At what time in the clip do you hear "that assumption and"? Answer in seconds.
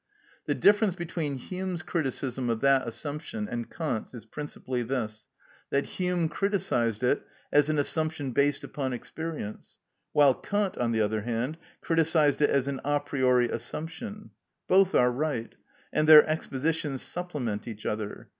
2.61-3.69